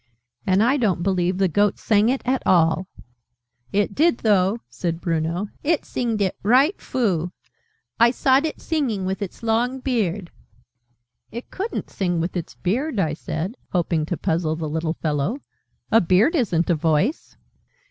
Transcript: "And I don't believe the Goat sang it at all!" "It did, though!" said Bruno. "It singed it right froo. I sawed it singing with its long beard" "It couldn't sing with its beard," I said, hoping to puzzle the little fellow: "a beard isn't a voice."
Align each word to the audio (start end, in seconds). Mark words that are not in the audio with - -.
"And 0.47 0.63
I 0.63 0.77
don't 0.77 1.03
believe 1.03 1.37
the 1.37 1.47
Goat 1.47 1.77
sang 1.77 2.09
it 2.09 2.23
at 2.25 2.41
all!" 2.43 2.87
"It 3.71 3.93
did, 3.93 4.17
though!" 4.21 4.57
said 4.67 4.99
Bruno. 4.99 5.49
"It 5.63 5.85
singed 5.85 6.21
it 6.23 6.35
right 6.41 6.81
froo. 6.81 7.31
I 7.99 8.09
sawed 8.09 8.45
it 8.47 8.59
singing 8.59 9.05
with 9.05 9.21
its 9.21 9.43
long 9.43 9.79
beard" 9.79 10.31
"It 11.31 11.51
couldn't 11.51 11.91
sing 11.91 12.19
with 12.19 12.35
its 12.35 12.55
beard," 12.55 12.99
I 12.99 13.13
said, 13.13 13.53
hoping 13.73 14.07
to 14.07 14.17
puzzle 14.17 14.55
the 14.55 14.67
little 14.67 14.95
fellow: 14.95 15.37
"a 15.91 16.01
beard 16.01 16.33
isn't 16.35 16.71
a 16.71 16.73
voice." 16.75 17.37